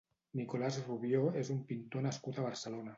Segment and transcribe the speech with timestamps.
[0.39, 2.89] Nicolás Rubió és un pintor nascut a Barcelona.